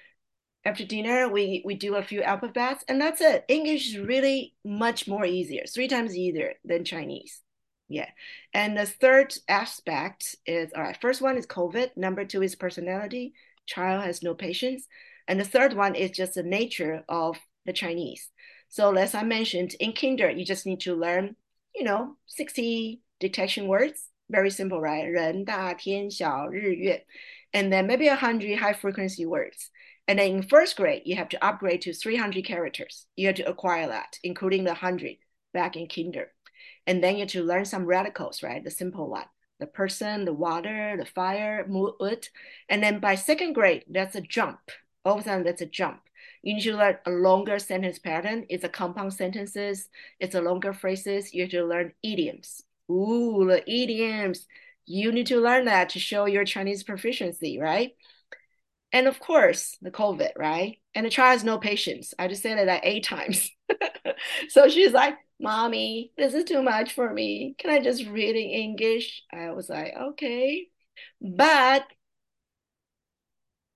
[0.64, 5.08] after dinner we we do a few alphabets and that's it english is really much
[5.08, 7.40] more easier three times easier than chinese
[7.88, 8.08] yeah
[8.52, 13.32] and the third aspect is all right first one is covid number two is personality
[13.66, 14.86] child has no patience
[15.26, 18.28] and the third one is just the nature of the chinese
[18.68, 21.34] so as i mentioned in kinder you just need to learn
[21.74, 27.06] you know 60 detection words very simple right 人大天小日月
[27.52, 29.70] and then maybe 100 high frequency words
[30.07, 33.05] and then in first grade, you have to upgrade to 300 characters.
[33.15, 35.15] You have to acquire that, including the 100
[35.53, 36.31] back in kinder.
[36.85, 38.63] And then you have to learn some radicals, right?
[38.63, 39.25] The simple one,
[39.59, 42.27] the person, the water, the fire, wood.
[42.67, 44.59] And then by second grade, that's a jump.
[45.05, 46.01] All of a sudden, that's a jump.
[46.41, 48.45] You need to learn a longer sentence pattern.
[48.49, 49.89] It's a compound sentences.
[50.19, 51.33] It's a longer phrases.
[51.33, 52.61] You have to learn idioms.
[52.91, 54.45] Ooh, the idioms.
[54.85, 57.93] You need to learn that to show your Chinese proficiency, right?
[58.92, 60.78] And of course, the COVID, right?
[60.94, 62.14] And the child has no patience.
[62.18, 63.50] I just said it like eight times.
[64.48, 67.54] so she's like, Mommy, this is too much for me.
[67.58, 69.22] Can I just read in English?
[69.32, 70.68] I was like, okay.
[71.20, 71.84] But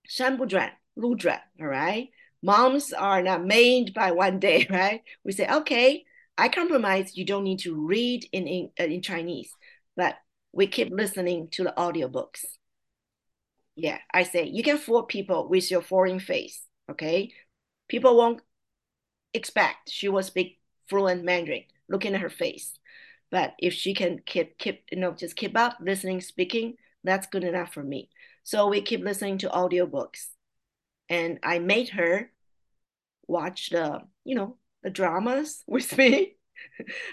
[0.04, 2.10] 山不转路转, all right?
[2.42, 5.02] Moms are not made by one day, right?
[5.24, 6.04] We say, okay,
[6.36, 7.16] I compromise.
[7.16, 9.50] You don't need to read in, in, in Chinese,
[9.96, 10.16] but
[10.52, 12.44] we keep listening to the audiobooks
[13.77, 16.61] yeah, I say you can fool people with your foreign face.
[16.89, 17.31] Okay,
[17.87, 18.41] people won't
[19.33, 20.59] expect she will speak
[20.89, 22.79] fluent Mandarin looking at her face,
[23.29, 27.43] but if she can keep keep you know just keep up listening, speaking, that's good
[27.43, 28.09] enough for me.
[28.43, 30.27] So we keep listening to audiobooks,
[31.07, 32.31] and I made her
[33.27, 36.33] watch the you know the dramas with me.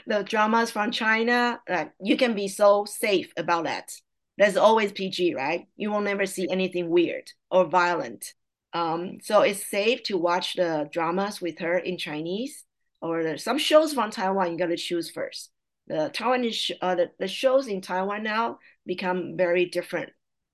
[0.07, 3.93] the dramas from China, uh, you can be so safe about that
[4.37, 5.67] there's always PG, right?
[5.77, 8.35] You will never see anything weird or violent.
[8.73, 12.65] Um, so it's safe to watch the dramas with her in Chinese
[13.01, 14.51] or some shows from Taiwan.
[14.51, 15.51] You got to choose first.
[15.87, 20.11] The Taiwanese uh, the, the shows in Taiwan now become very different,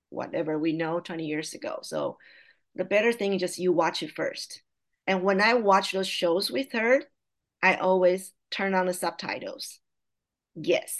[0.09, 1.79] whatever we know 20 years ago.
[1.81, 2.17] So
[2.75, 4.61] the better thing is just you watch it first.
[5.07, 7.01] And when I watch those shows with her,
[7.63, 9.79] I always turn on the subtitles.
[10.55, 10.97] Yes.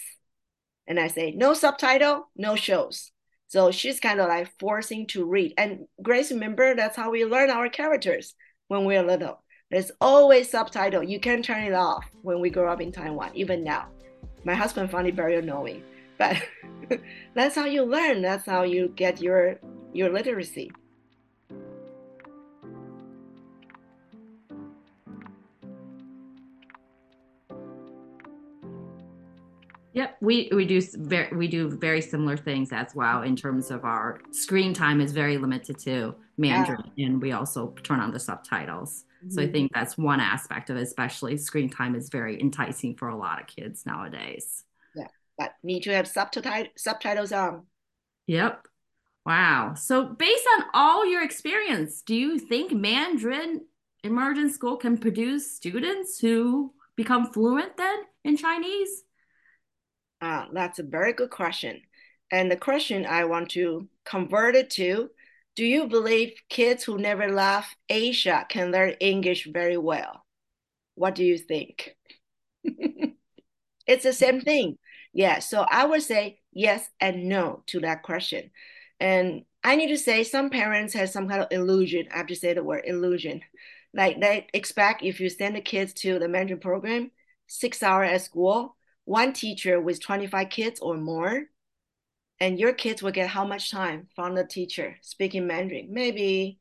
[0.88, 3.12] And I say, no subtitle, no shows.
[3.48, 5.54] So she's kind of like forcing to read.
[5.58, 8.34] And Grace, remember, that's how we learn our characters
[8.67, 9.44] when we're little.
[9.70, 11.04] There's always subtitle.
[11.04, 13.88] You can turn it off when we grow up in Taiwan, even now.
[14.44, 15.84] My husband found it very annoying,
[16.17, 16.41] but
[17.36, 18.22] that's how you learn.
[18.22, 19.60] That's how you get your
[19.94, 20.72] your literacy.
[29.93, 33.84] Yep, we we do very we do very similar things as well in terms of
[33.84, 37.08] our screen time is very limited to Mandarin, yeah.
[37.08, 39.04] and we also turn on the subtitles.
[39.17, 39.32] Mm-hmm.
[39.32, 39.54] So I mm-hmm.
[39.54, 43.41] think that's one aspect of it, especially screen time is very enticing for a lot
[43.41, 44.63] of kids nowadays.
[44.95, 47.65] Yeah, but need to have subtitle subtitles on.
[48.27, 48.65] Yep.
[49.25, 49.73] Wow.
[49.75, 53.65] So based on all your experience, do you think Mandarin
[54.04, 59.04] Immersion School can produce students who become fluent then in Chinese?
[60.21, 61.81] Uh, that's a very good question.
[62.31, 65.10] And the question I want to convert it to
[65.55, 70.23] Do you believe kids who never left Asia can learn English very well?
[70.95, 71.95] What do you think?
[73.88, 74.77] it's the same thing.
[75.13, 78.51] Yeah, so I would say yes and no to that question.
[78.99, 82.07] And I need to say some parents have some kind of illusion.
[82.13, 83.41] I have to say the word illusion.
[83.93, 87.12] Like they expect if you send the kids to the Mandarin program,
[87.47, 91.44] six hours at school, one teacher with 25 kids or more,
[92.40, 95.90] and your kids will get how much time from the teacher speaking Mandarin?
[95.92, 96.60] Maybe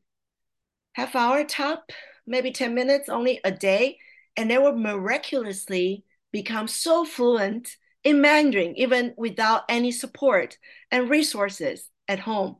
[0.92, 1.90] half hour top,
[2.26, 3.98] maybe 10 minutes only a day.
[4.36, 10.56] And they will miraculously become so fluent in Mandarin, even without any support
[10.90, 12.56] and resources at home.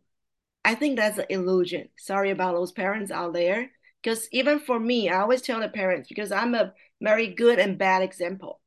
[0.64, 1.88] I think that's an illusion.
[1.98, 3.70] Sorry about those parents out there.
[4.02, 7.78] Because even for me, I always tell the parents, because I'm a very good and
[7.78, 8.59] bad example.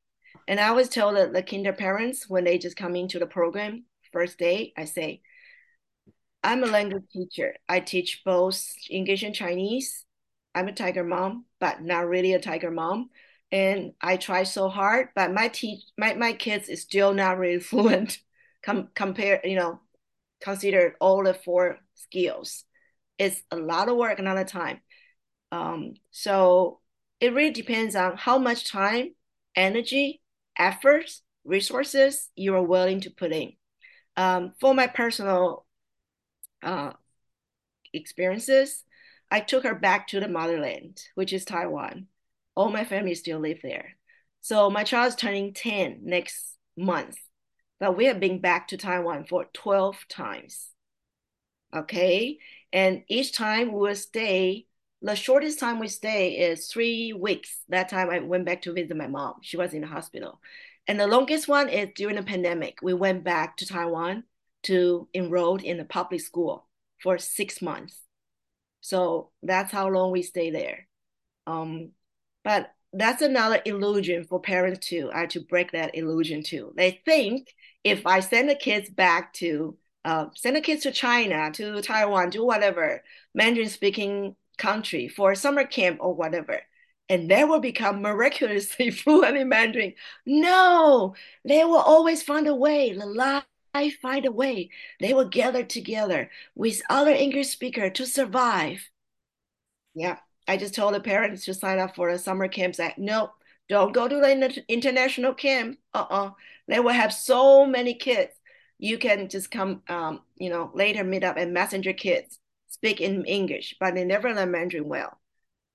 [0.47, 3.86] And I always tell the, the kinder parents when they just come into the program
[4.13, 5.21] first day, I say,
[6.43, 7.56] I'm a language teacher.
[7.67, 10.06] I teach both English and Chinese.
[10.56, 13.10] I'm a tiger mom, but not really a tiger mom.
[13.51, 17.60] And I try so hard, but my teach my, my kids is still not really
[17.69, 18.19] fluent
[18.63, 19.82] com- compare, you know,
[20.41, 22.65] consider all the four skills.
[23.17, 24.82] It's a lot of work, and a lot of time.
[25.51, 26.82] Um, so
[27.19, 29.13] it really depends on how much time,
[29.56, 30.22] energy,
[30.57, 33.53] efforts, resources you are willing to put in.
[34.15, 35.65] Um, for my personal
[36.61, 36.91] uh,
[37.93, 38.83] experiences,
[39.31, 42.07] I took her back to the motherland, which is Taiwan.
[42.55, 43.95] All my family still live there.
[44.41, 47.17] So my child's turning 10 next month,
[47.79, 50.67] but we have been back to Taiwan for 12 times.
[51.75, 52.37] Okay.
[52.71, 54.67] And each time we will stay
[55.03, 57.59] the shortest time we stay is three weeks.
[57.67, 59.35] That time I went back to visit my mom.
[59.41, 60.39] She was in the hospital.
[60.87, 62.79] And the longest one is during the pandemic.
[62.81, 64.23] We went back to Taiwan
[64.63, 66.67] to enroll in a public school
[67.01, 67.99] for six months.
[68.79, 70.87] So that's how long we stay there.
[71.47, 71.91] Um,
[72.45, 75.09] but that's another illusion for parents too.
[75.13, 76.73] I have to break that illusion too.
[76.77, 81.49] They think if I send the kids back to uh, send the kids to China,
[81.53, 86.61] to Taiwan, to whatever Mandarin speaking country for summer camp or whatever
[87.09, 89.93] and they will become miraculously fluent in Mandarin.
[90.25, 91.15] No,
[91.45, 92.93] they will always find a way.
[92.93, 93.43] The life
[94.01, 94.69] find a way.
[94.99, 98.89] They will gather together with other English speaker to survive.
[99.95, 100.17] Yeah,
[100.47, 102.75] I just told the parents to sign up for a summer camp.
[102.75, 103.32] Said no,
[103.69, 105.80] don't go to the international camp.
[105.93, 106.32] Uh-uh.
[106.67, 108.32] They will have so many kids.
[108.80, 112.39] You can just come, um, you know, later meet up and messenger kids
[112.74, 115.19] speak in English, but they never learn Mandarin well.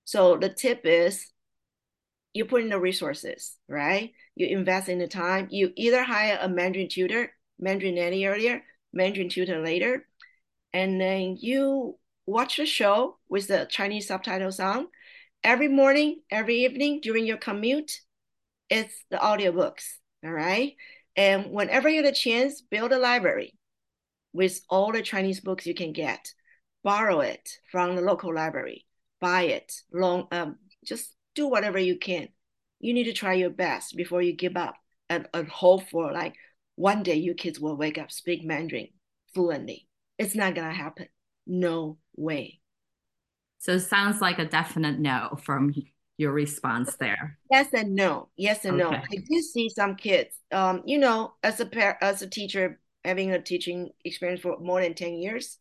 [0.04, 1.32] So the tip is
[2.34, 4.12] you put in the resources, right?
[4.34, 5.46] You invest in the time.
[5.50, 10.06] You either hire a Mandarin tutor, Mandarin nanny earlier, Mandarin tutor later,
[10.72, 11.96] and then you
[12.26, 14.88] watch the show with the Chinese subtitles on.
[15.44, 18.00] Every morning, every evening during your commute,
[18.68, 19.84] it's the audiobooks,
[20.24, 20.74] all right?
[21.14, 23.54] And whenever you get a chance, build a library
[24.32, 26.32] with all the Chinese books you can get
[26.82, 28.86] borrow it from the local library,
[29.20, 32.28] buy it, long, um, just do whatever you can.
[32.80, 34.76] You need to try your best before you give up
[35.08, 36.34] and, and hope for like
[36.76, 38.88] one day your kids will wake up, speak Mandarin
[39.34, 39.88] fluently.
[40.18, 41.08] It's not gonna happen.
[41.46, 42.60] No way.
[43.58, 45.74] So it sounds like a definite no from
[46.18, 47.38] your response there?
[47.50, 48.28] Yes and no.
[48.36, 48.90] Yes and okay.
[48.90, 48.98] no.
[48.98, 50.34] I do see some kids.
[50.52, 54.82] Um, you know, as a par- as a teacher having a teaching experience for more
[54.82, 55.58] than 10 years,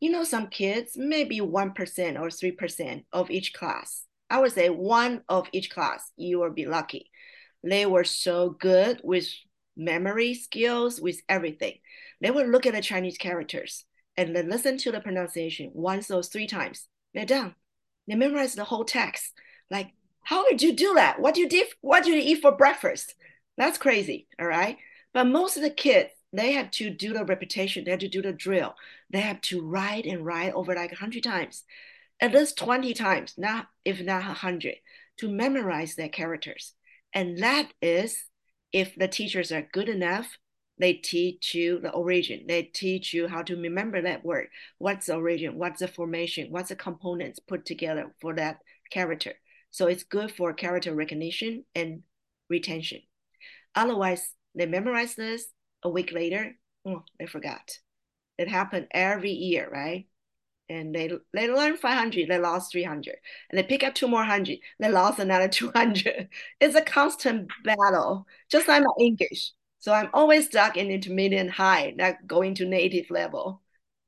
[0.00, 4.04] you know, some kids, maybe 1% or 3% of each class.
[4.30, 7.10] I would say one of each class, you will be lucky.
[7.62, 9.28] They were so good with
[9.76, 11.78] memory skills, with everything.
[12.20, 13.84] They would look at the Chinese characters
[14.16, 16.88] and then listen to the pronunciation once or three times.
[17.14, 17.54] They're done.
[18.06, 19.32] They memorize the whole text.
[19.70, 19.92] Like,
[20.22, 21.20] how did you do that?
[21.20, 21.68] What do you did?
[21.80, 23.14] What do you eat for breakfast?
[23.56, 24.26] That's crazy.
[24.38, 24.78] All right.
[25.12, 27.84] But most of the kids, they have to do the repetition.
[27.84, 28.74] They have to do the drill.
[29.10, 31.64] They have to write and write over like a hundred times,
[32.20, 34.76] at least twenty times, not if not a hundred,
[35.18, 36.74] to memorize their characters.
[37.12, 38.24] And that is
[38.72, 40.36] if the teachers are good enough
[40.78, 42.46] they teach you the origin.
[42.48, 44.48] They teach you how to remember that word.
[44.78, 45.56] What's the origin?
[45.56, 46.50] What's the formation?
[46.50, 48.58] What's the components put together for that
[48.90, 49.34] character?
[49.70, 52.02] So it's good for character recognition and
[52.48, 53.00] retention.
[53.74, 55.46] Otherwise, they memorize this
[55.84, 56.56] a week later,
[56.86, 57.78] oh, they forgot.
[58.38, 60.06] It happened every year, right?
[60.68, 63.16] And they they learn 500, they lost 300.
[63.50, 66.28] And they pick up two more hundred, they lost another 200.
[66.60, 69.52] It's a constant battle, just like my English
[69.84, 73.60] so I'm always stuck in intermediate high, not going to native level.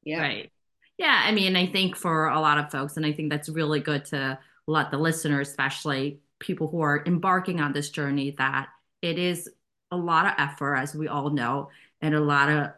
[0.05, 0.23] Yeah.
[0.23, 0.51] Right.
[0.97, 1.23] Yeah.
[1.23, 4.07] I mean, I think for a lot of folks, and I think that's really good
[4.07, 8.69] to let the listeners, especially people who are embarking on this journey, that
[9.03, 9.51] it is
[9.91, 11.71] a lot of effort, as we all know,
[12.01, 12.71] and a lot of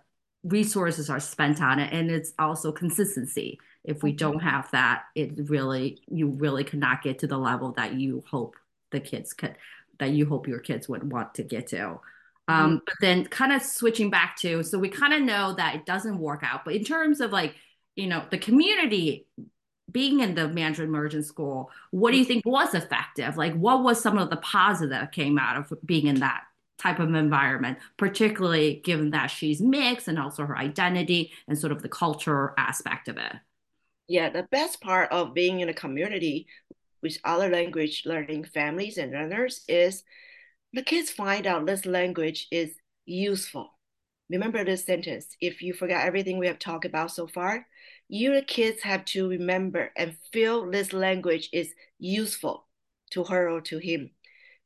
[0.45, 1.93] resources are spent on it.
[1.93, 3.59] And it's also consistency.
[3.85, 7.95] If we don't have that, it really, you really cannot get to the level that
[7.95, 8.57] you hope
[8.91, 9.57] the kids could,
[9.99, 12.01] that you hope your kids would want to get to.
[12.49, 12.77] Um, mm-hmm.
[12.85, 16.19] But then kind of switching back to, so we kind of know that it doesn't
[16.19, 16.65] work out.
[16.65, 17.55] But in terms of like,
[17.97, 19.27] you know, the community
[19.91, 23.37] being in the Mandarin immersion school, what do you think was effective?
[23.37, 26.43] Like, what was some of the positive that came out of being in that
[26.79, 31.83] type of environment, particularly given that she's mixed and also her identity and sort of
[31.83, 33.33] the culture aspect of it?
[34.07, 36.47] Yeah, the best part of being in a community
[37.03, 40.03] with other language learning families and learners is
[40.73, 42.75] the kids find out this language is
[43.07, 43.71] useful.
[44.31, 45.37] Remember this sentence.
[45.41, 47.67] If you forgot everything we have talked about so far,
[48.09, 52.67] your kids have to remember and feel this language is useful
[53.11, 54.11] to her or to him.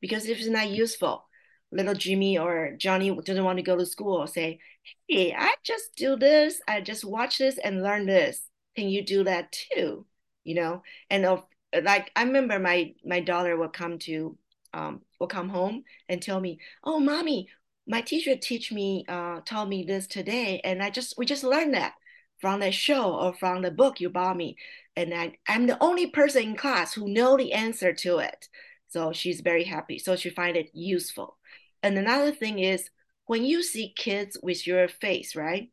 [0.01, 1.25] Because if it's not useful,
[1.73, 4.61] little Jimmy or Johnny doesn't want to go to school, say,
[5.09, 8.43] Hey, I just do this, I just watch this and learn this.
[8.77, 10.07] Can you do that too?
[10.45, 11.45] You know, and of
[11.83, 14.37] like I remember my my daughter will come to
[14.75, 17.49] um, will come home and tell me, "Oh, mommy,
[17.87, 21.75] my teacher teach me, uh, taught me this today, and I just we just learned
[21.75, 21.95] that
[22.41, 24.57] from the show or from the book you bought me,
[24.97, 28.49] and I, I'm the only person in class who know the answer to it."
[28.89, 29.99] So she's very happy.
[29.99, 31.39] So she find it useful.
[31.83, 32.89] And another thing is
[33.27, 35.71] when you see kids with your face, right?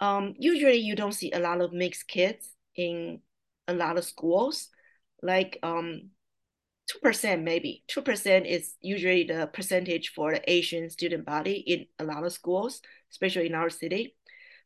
[0.00, 3.20] Um, usually you don't see a lot of mixed kids in
[3.68, 4.68] a lot of schools.
[5.22, 6.10] Like um,
[7.04, 12.24] 2% maybe 2% is usually the percentage for the asian student body in a lot
[12.24, 12.80] of schools
[13.10, 14.14] especially in our city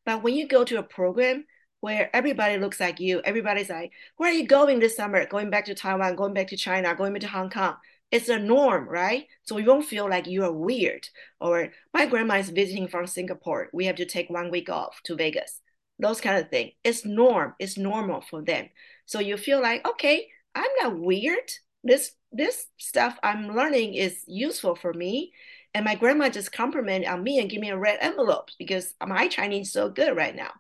[0.05, 1.45] but when you go to a program
[1.81, 5.67] where everybody looks like you everybody's like where are you going this summer going back
[5.67, 7.77] to taiwan going back to china going back to hong kong
[8.15, 9.27] it's a norm right?
[9.43, 11.09] So you won't feel like you are weird.
[11.41, 13.69] Or my grandma is visiting from singapore.
[13.73, 15.61] We have to take one week off to vegas.
[15.99, 16.73] Those kind of thing.
[16.85, 17.55] It's norm.
[17.59, 18.69] It's normal for them.
[19.05, 21.51] So you feel like okay i'm not weird.
[21.83, 25.33] This this stuff I'm learning is useful for me.
[25.75, 29.27] And my grandma just complimented on me and give me a red envelope because my
[29.27, 30.53] Chinese is so good right now.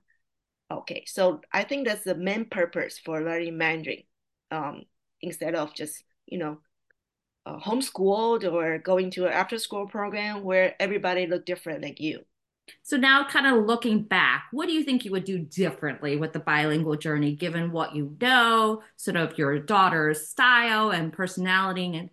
[0.71, 4.03] Okay, so I think that's the main purpose for learning Mandarin,
[4.51, 4.83] um,
[5.21, 6.59] instead of just you know,
[7.45, 12.22] uh, homeschooled or going to an after school program where everybody look different like you.
[12.84, 16.34] So now, kind of looking back, what do you think you would do differently with
[16.34, 21.95] the bilingual journey, given what you know, sort of your daughter's style and personality?
[21.95, 22.10] And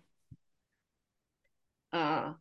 [1.93, 2.33] uh,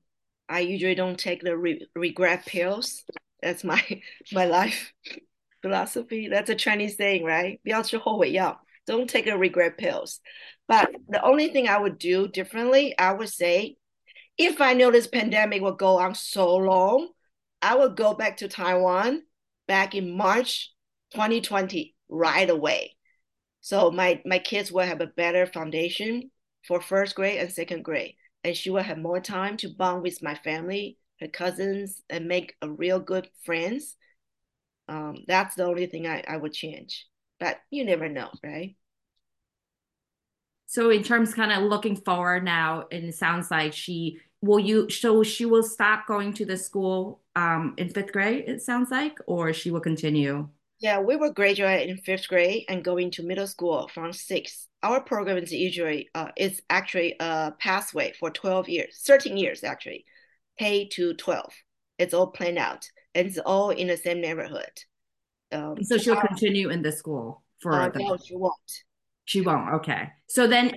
[0.48, 3.04] I usually don't take the re- regret pills.
[3.42, 3.82] That's my
[4.32, 4.92] my life
[5.62, 6.28] philosophy.
[6.28, 7.60] That's a Chinese saying, right?
[7.62, 8.62] 不要吃后悔药.
[8.91, 10.19] Don't take the regret pills.
[10.67, 13.77] But the only thing I would do differently, I would say,
[14.37, 17.07] if I know this pandemic will go on so long,
[17.61, 19.23] I will go back to Taiwan
[19.65, 20.73] back in March
[21.13, 22.97] 2020 right away.
[23.61, 26.29] So my my kids will have a better foundation
[26.67, 30.21] for first grade and second grade, and she will have more time to bond with
[30.21, 33.95] my family, her cousins, and make a real good friends.
[34.89, 37.07] Um, that's the only thing I, I would change.
[37.39, 38.75] But you never know, right?
[40.71, 44.89] So in terms kind of looking forward now, and it sounds like she will you
[44.89, 49.17] so she will stop going to the school um, in fifth grade, it sounds like,
[49.27, 50.47] or she will continue.
[50.79, 54.69] Yeah, we will graduate in fifth grade and go into middle school from sixth.
[54.81, 60.05] Our program is usually uh, it's actually a pathway for 12 years, 13 years actually,
[60.57, 61.51] K to 12.
[61.99, 64.71] It's all planned out and it's all in the same neighborhood.
[65.51, 67.99] Um, so she'll continue in the school for uh, the.
[67.99, 68.53] No, she won't.
[69.25, 69.75] She won't.
[69.75, 70.09] Okay.
[70.27, 70.75] So then,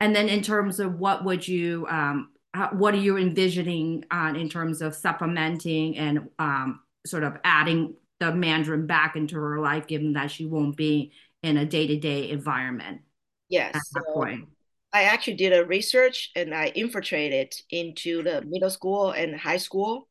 [0.00, 4.36] and then in terms of what would you, um, how, what are you envisioning on
[4.36, 9.86] in terms of supplementing and um, sort of adding the Mandarin back into her life,
[9.86, 13.02] given that she won't be in a day to day environment?
[13.48, 13.78] Yes.
[13.90, 14.48] So point.
[14.92, 20.08] I actually did a research and I infiltrated into the middle school and high school.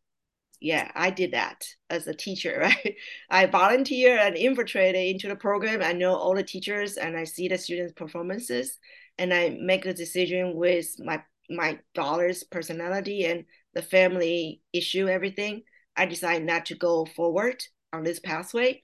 [0.65, 2.95] Yeah, I did that as a teacher, right?
[3.29, 5.83] I volunteer and infiltrated into the program.
[5.83, 8.79] I know all the teachers and I see the students' performances
[9.19, 13.45] and I make a decision with my my daughter's personality and
[13.75, 15.61] the family issue, everything.
[15.95, 17.63] I decide not to go forward
[17.93, 18.81] on this pathway,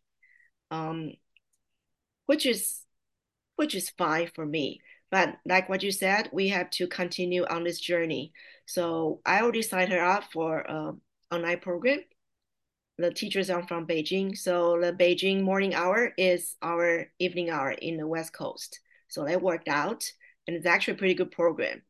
[0.69, 1.13] um,
[2.27, 2.85] which is
[3.55, 4.81] which is fine for me.
[5.09, 8.33] But like what you said, we have to continue on this journey.
[8.67, 11.01] So I already signed her up for um,
[11.31, 11.99] online program.
[12.97, 17.97] The teachers are from Beijing, so the Beijing morning hour is our evening hour in
[17.97, 18.79] the West Coast.
[19.07, 20.03] So that worked out,
[20.45, 21.81] and it's actually a pretty good program.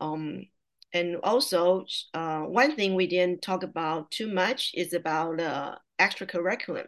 [0.00, 0.46] Um,
[0.92, 1.84] and also,
[2.14, 6.86] uh, one thing we didn't talk about too much is about uh, extracurriculum,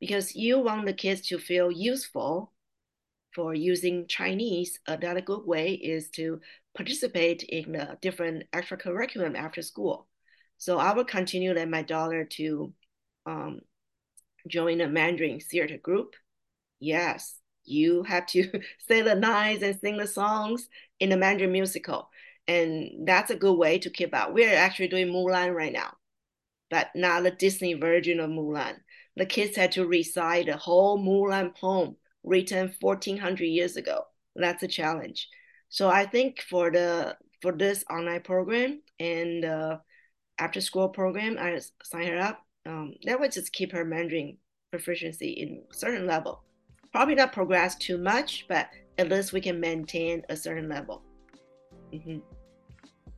[0.00, 2.52] because you want the kids to feel useful
[3.34, 4.78] for using Chinese.
[4.86, 6.40] Another good way is to
[6.74, 10.06] participate in a different extracurriculum after school.
[10.58, 12.72] So I will continue let my daughter to
[13.26, 13.60] um,
[14.48, 16.14] join a Mandarin theater group.
[16.80, 18.50] Yes, you have to
[18.88, 20.68] say the lines and sing the songs
[21.00, 22.10] in the Mandarin musical.
[22.46, 24.32] And that's a good way to keep up.
[24.32, 25.94] We're actually doing Mulan right now,
[26.70, 28.76] but not the Disney version of Mulan.
[29.16, 34.02] The kids had to recite the whole Mulan poem written 1400 years ago.
[34.36, 35.28] That's a challenge.
[35.68, 39.78] So I think for the for this online program and uh,
[40.38, 42.40] after school program, I sign her up.
[42.66, 44.38] Um, that would just keep her Mandarin
[44.70, 46.42] proficiency in certain level.
[46.92, 48.68] Probably not progress too much, but
[48.98, 51.02] at least we can maintain a certain level.
[51.92, 52.18] Mm-hmm.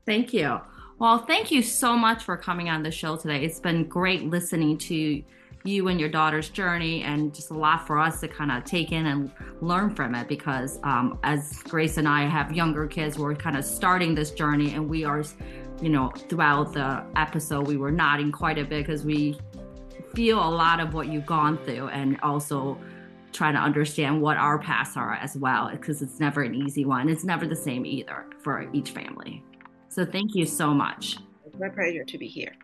[0.05, 0.61] Thank you.
[0.99, 3.45] Well, thank you so much for coming on the show today.
[3.45, 5.23] It's been great listening to
[5.67, 8.93] you and your daughter's journey and just a lot for us to kind of take
[8.93, 13.35] in and learn from it because um, as grace and i have younger kids we're
[13.35, 15.25] kind of starting this journey and we are
[15.81, 19.39] you know throughout the episode we were nodding quite a bit because we
[20.15, 22.79] feel a lot of what you've gone through and also
[23.33, 27.09] trying to understand what our paths are as well because it's never an easy one.
[27.09, 29.45] It's never the same either for each family.
[29.89, 31.19] So thank you so much.
[31.45, 32.55] It's my pleasure to be here